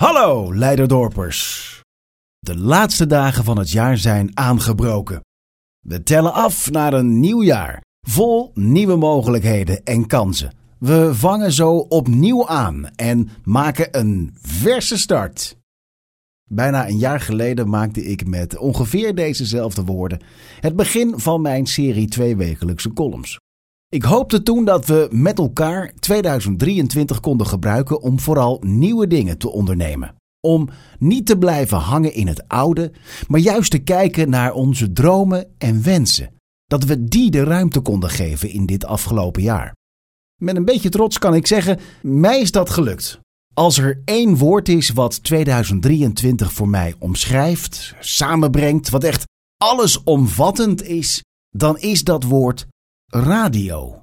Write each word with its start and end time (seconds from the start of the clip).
Hallo 0.00 0.54
Leiderdorpers. 0.54 1.80
De 2.38 2.56
laatste 2.56 3.06
dagen 3.06 3.44
van 3.44 3.58
het 3.58 3.70
jaar 3.70 3.98
zijn 3.98 4.30
aangebroken. 4.34 5.20
We 5.86 6.02
tellen 6.02 6.32
af 6.32 6.70
naar 6.70 6.92
een 6.92 7.20
nieuw 7.20 7.42
jaar, 7.42 7.82
vol 8.08 8.50
nieuwe 8.54 8.96
mogelijkheden 8.96 9.84
en 9.84 10.06
kansen. 10.06 10.52
We 10.78 11.14
vangen 11.14 11.52
zo 11.52 11.76
opnieuw 11.76 12.48
aan 12.48 12.86
en 12.96 13.28
maken 13.44 13.98
een 13.98 14.36
verse 14.40 14.98
start. 14.98 15.56
Bijna 16.50 16.88
een 16.88 16.98
jaar 16.98 17.20
geleden 17.20 17.68
maakte 17.68 18.04
ik 18.04 18.26
met 18.26 18.56
ongeveer 18.56 19.14
dezezelfde 19.14 19.84
woorden 19.84 20.20
het 20.60 20.76
begin 20.76 21.20
van 21.20 21.40
mijn 21.40 21.66
serie 21.66 22.08
tweewekelijkse 22.08 22.92
columns. 22.92 23.38
Ik 23.88 24.02
hoopte 24.02 24.42
toen 24.42 24.64
dat 24.64 24.86
we 24.86 25.08
met 25.10 25.38
elkaar 25.38 25.92
2023 25.98 27.20
konden 27.20 27.46
gebruiken 27.46 28.00
om 28.00 28.20
vooral 28.20 28.60
nieuwe 28.64 29.06
dingen 29.06 29.38
te 29.38 29.50
ondernemen. 29.50 30.14
Om 30.40 30.68
niet 30.98 31.26
te 31.26 31.38
blijven 31.38 31.78
hangen 31.78 32.14
in 32.14 32.26
het 32.26 32.48
oude, 32.48 32.92
maar 33.28 33.40
juist 33.40 33.70
te 33.70 33.78
kijken 33.78 34.30
naar 34.30 34.52
onze 34.52 34.92
dromen 34.92 35.46
en 35.58 35.82
wensen. 35.82 36.34
Dat 36.64 36.84
we 36.84 37.04
die 37.04 37.30
de 37.30 37.44
ruimte 37.44 37.80
konden 37.80 38.10
geven 38.10 38.50
in 38.50 38.66
dit 38.66 38.84
afgelopen 38.84 39.42
jaar. 39.42 39.74
Met 40.40 40.56
een 40.56 40.64
beetje 40.64 40.88
trots 40.88 41.18
kan 41.18 41.34
ik 41.34 41.46
zeggen, 41.46 41.78
mij 42.02 42.40
is 42.40 42.50
dat 42.50 42.70
gelukt. 42.70 43.20
Als 43.54 43.78
er 43.78 44.02
één 44.04 44.36
woord 44.36 44.68
is 44.68 44.90
wat 44.90 45.22
2023 45.22 46.52
voor 46.52 46.68
mij 46.68 46.94
omschrijft, 46.98 47.94
samenbrengt, 48.00 48.90
wat 48.90 49.04
echt 49.04 49.24
allesomvattend 49.56 50.82
is, 50.82 51.22
dan 51.50 51.78
is 51.78 52.04
dat 52.04 52.22
woord 52.22 52.66
radio. 53.20 54.02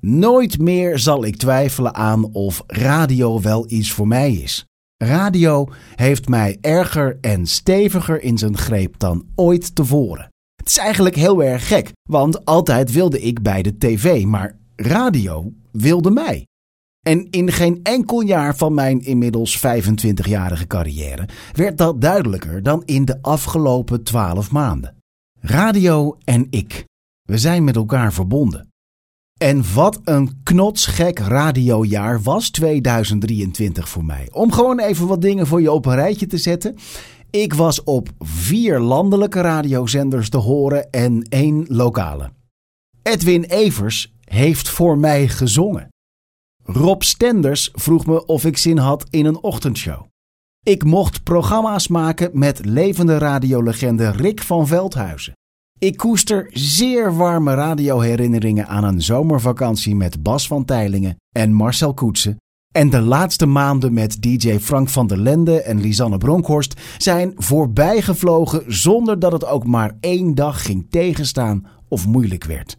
Nooit 0.00 0.58
meer 0.58 0.98
zal 0.98 1.24
ik 1.24 1.36
twijfelen 1.36 1.94
aan 1.94 2.32
of 2.32 2.62
radio 2.66 3.40
wel 3.40 3.64
iets 3.70 3.92
voor 3.92 4.08
mij 4.08 4.32
is. 4.32 4.66
Radio 4.96 5.68
heeft 5.94 6.28
mij 6.28 6.58
erger 6.60 7.18
en 7.20 7.46
steviger 7.46 8.22
in 8.22 8.38
zijn 8.38 8.56
greep 8.56 8.98
dan 8.98 9.26
ooit 9.34 9.74
tevoren. 9.74 10.28
Het 10.56 10.68
is 10.68 10.76
eigenlijk 10.76 11.14
heel 11.14 11.42
erg 11.42 11.68
gek, 11.68 11.92
want 12.02 12.44
altijd 12.44 12.92
wilde 12.92 13.20
ik 13.20 13.42
bij 13.42 13.62
de 13.62 13.78
tv, 13.78 14.24
maar 14.24 14.58
radio 14.76 15.52
wilde 15.72 16.10
mij. 16.10 16.46
En 17.06 17.30
in 17.30 17.52
geen 17.52 17.80
enkel 17.82 18.20
jaar 18.20 18.56
van 18.56 18.74
mijn 18.74 19.00
inmiddels 19.00 19.58
25-jarige 19.58 20.66
carrière 20.66 21.28
werd 21.52 21.78
dat 21.78 22.00
duidelijker 22.00 22.62
dan 22.62 22.82
in 22.84 23.04
de 23.04 23.22
afgelopen 23.22 24.02
12 24.02 24.50
maanden. 24.50 24.96
Radio 25.40 26.16
en 26.24 26.46
ik. 26.50 26.87
We 27.30 27.38
zijn 27.38 27.64
met 27.64 27.76
elkaar 27.76 28.12
verbonden. 28.12 28.68
En 29.38 29.74
wat 29.74 30.00
een 30.04 30.40
knotsgek 30.42 31.18
radiojaar 31.18 32.22
was 32.22 32.50
2023 32.50 33.88
voor 33.88 34.04
mij. 34.04 34.28
Om 34.32 34.52
gewoon 34.52 34.78
even 34.78 35.06
wat 35.06 35.22
dingen 35.22 35.46
voor 35.46 35.60
je 35.60 35.72
op 35.72 35.86
een 35.86 35.94
rijtje 35.94 36.26
te 36.26 36.38
zetten. 36.38 36.76
Ik 37.30 37.54
was 37.54 37.84
op 37.84 38.08
vier 38.18 38.80
landelijke 38.80 39.40
radiozenders 39.40 40.28
te 40.28 40.36
horen 40.36 40.90
en 40.90 41.22
één 41.22 41.64
lokale. 41.68 42.30
Edwin 43.02 43.42
Evers 43.42 44.14
heeft 44.24 44.68
voor 44.68 44.98
mij 44.98 45.28
gezongen. 45.28 45.88
Rob 46.62 47.02
Stenders 47.02 47.70
vroeg 47.72 48.06
me 48.06 48.26
of 48.26 48.44
ik 48.44 48.56
zin 48.56 48.78
had 48.78 49.06
in 49.10 49.26
een 49.26 49.42
ochtendshow. 49.42 50.06
Ik 50.62 50.84
mocht 50.84 51.22
programma's 51.22 51.88
maken 51.88 52.30
met 52.32 52.64
levende 52.64 53.18
radiolegende 53.18 54.10
Rick 54.10 54.42
van 54.42 54.66
Veldhuizen. 54.66 55.36
Ik 55.80 55.96
koester 55.96 56.46
zeer 56.52 57.16
warme 57.16 57.54
radioherinneringen 57.54 58.66
aan 58.66 58.84
een 58.84 59.02
zomervakantie 59.02 59.94
met 59.94 60.22
Bas 60.22 60.46
van 60.46 60.64
Teilingen 60.64 61.16
en 61.36 61.52
Marcel 61.52 61.94
Koetsen. 61.94 62.36
En 62.74 62.90
de 62.90 63.00
laatste 63.00 63.46
maanden 63.46 63.92
met 63.92 64.22
DJ 64.22 64.58
Frank 64.58 64.88
van 64.88 65.06
der 65.06 65.18
Lende 65.18 65.62
en 65.62 65.80
Lisanne 65.80 66.18
Bronkhorst 66.18 66.80
zijn 66.96 67.32
voorbijgevlogen 67.36 68.64
zonder 68.66 69.18
dat 69.18 69.32
het 69.32 69.46
ook 69.46 69.66
maar 69.66 69.96
één 70.00 70.34
dag 70.34 70.64
ging 70.64 70.86
tegenstaan 70.90 71.66
of 71.88 72.06
moeilijk 72.06 72.44
werd. 72.44 72.78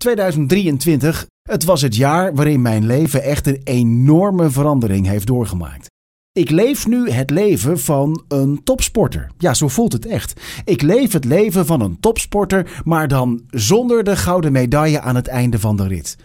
2023, 0.00 1.26
het 1.48 1.64
was 1.64 1.82
het 1.82 1.96
jaar 1.96 2.34
waarin 2.34 2.62
mijn 2.62 2.86
leven 2.86 3.22
echt 3.22 3.46
een 3.46 3.60
enorme 3.64 4.50
verandering 4.50 5.06
heeft 5.06 5.26
doorgemaakt. 5.26 5.86
Ik 6.38 6.50
leef 6.50 6.86
nu 6.86 7.10
het 7.10 7.30
leven 7.30 7.78
van 7.78 8.22
een 8.28 8.60
topsporter. 8.64 9.30
Ja, 9.38 9.54
zo 9.54 9.68
voelt 9.68 9.92
het 9.92 10.06
echt. 10.06 10.40
Ik 10.64 10.82
leef 10.82 11.12
het 11.12 11.24
leven 11.24 11.66
van 11.66 11.80
een 11.80 12.00
topsporter, 12.00 12.80
maar 12.84 13.08
dan 13.08 13.42
zonder 13.50 14.04
de 14.04 14.16
gouden 14.16 14.52
medaille 14.52 15.00
aan 15.00 15.14
het 15.14 15.26
einde 15.26 15.58
van 15.58 15.76
de 15.76 15.86
rit. 15.86 16.16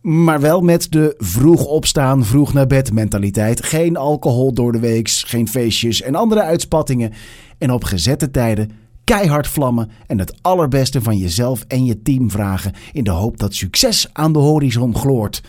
Maar 0.00 0.40
wel 0.40 0.60
met 0.60 0.92
de 0.92 1.14
vroeg 1.18 1.64
opstaan, 1.64 2.24
vroeg 2.24 2.52
naar 2.52 2.66
bed 2.66 2.92
mentaliteit. 2.92 3.64
Geen 3.64 3.96
alcohol 3.96 4.52
door 4.52 4.72
de 4.72 4.80
weeks, 4.80 5.22
geen 5.22 5.48
feestjes 5.48 6.02
en 6.02 6.14
andere 6.14 6.42
uitspattingen. 6.42 7.12
En 7.58 7.72
op 7.72 7.84
gezette 7.84 8.30
tijden 8.30 8.70
keihard 9.04 9.48
vlammen 9.48 9.90
en 10.06 10.18
het 10.18 10.34
allerbeste 10.42 11.02
van 11.02 11.16
jezelf 11.16 11.64
en 11.68 11.84
je 11.84 12.02
team 12.02 12.30
vragen 12.30 12.72
in 12.92 13.04
de 13.04 13.10
hoop 13.10 13.38
dat 13.38 13.54
succes 13.54 14.08
aan 14.12 14.32
de 14.32 14.38
horizon 14.38 14.96
gloort. 14.96 15.42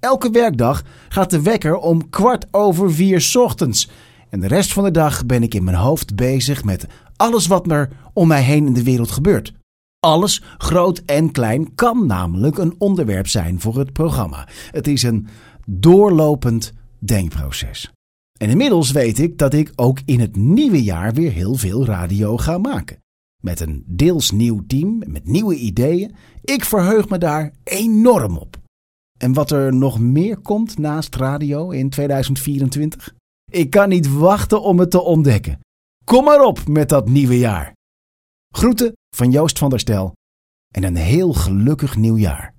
Elke 0.00 0.30
werkdag 0.30 0.82
gaat 1.08 1.30
de 1.30 1.42
wekker 1.42 1.76
om 1.76 2.10
kwart 2.10 2.46
over 2.50 2.92
vier 2.92 3.30
ochtends. 3.38 3.88
En 4.30 4.40
de 4.40 4.46
rest 4.46 4.72
van 4.72 4.84
de 4.84 4.90
dag 4.90 5.26
ben 5.26 5.42
ik 5.42 5.54
in 5.54 5.64
mijn 5.64 5.76
hoofd 5.76 6.16
bezig 6.16 6.64
met 6.64 6.86
alles 7.16 7.46
wat 7.46 7.70
er 7.70 7.88
om 8.12 8.28
mij 8.28 8.42
heen 8.42 8.66
in 8.66 8.72
de 8.72 8.82
wereld 8.82 9.10
gebeurt. 9.10 9.52
Alles, 10.00 10.42
groot 10.58 11.02
en 11.06 11.30
klein, 11.30 11.74
kan 11.74 12.06
namelijk 12.06 12.58
een 12.58 12.74
onderwerp 12.78 13.28
zijn 13.28 13.60
voor 13.60 13.78
het 13.78 13.92
programma. 13.92 14.48
Het 14.70 14.86
is 14.86 15.02
een 15.02 15.28
doorlopend 15.66 16.72
denkproces. 16.98 17.92
En 18.38 18.50
inmiddels 18.50 18.90
weet 18.90 19.18
ik 19.18 19.38
dat 19.38 19.54
ik 19.54 19.72
ook 19.76 19.98
in 20.04 20.20
het 20.20 20.36
nieuwe 20.36 20.82
jaar 20.82 21.12
weer 21.12 21.32
heel 21.32 21.54
veel 21.54 21.84
radio 21.84 22.36
ga 22.36 22.58
maken. 22.58 22.98
Met 23.42 23.60
een 23.60 23.84
deels 23.86 24.30
nieuw 24.30 24.64
team, 24.66 25.02
met 25.06 25.26
nieuwe 25.26 25.54
ideeën. 25.54 26.14
Ik 26.44 26.64
verheug 26.64 27.08
me 27.08 27.18
daar 27.18 27.52
enorm 27.64 28.36
op. 28.36 28.59
En 29.22 29.32
wat 29.32 29.50
er 29.50 29.74
nog 29.74 29.98
meer 29.98 30.38
komt 30.38 30.78
naast 30.78 31.16
radio 31.16 31.70
in 31.70 31.90
2024? 31.90 33.14
Ik 33.52 33.70
kan 33.70 33.88
niet 33.88 34.12
wachten 34.12 34.62
om 34.62 34.78
het 34.78 34.90
te 34.90 35.00
ontdekken. 35.00 35.60
Kom 36.04 36.24
maar 36.24 36.40
op 36.40 36.68
met 36.68 36.88
dat 36.88 37.08
nieuwe 37.08 37.38
jaar. 37.38 37.72
Groeten 38.54 38.92
van 39.16 39.30
Joost 39.30 39.58
van 39.58 39.70
der 39.70 39.78
Stel 39.78 40.12
en 40.74 40.84
een 40.84 40.96
heel 40.96 41.32
gelukkig 41.32 41.96
nieuwjaar. 41.96 42.54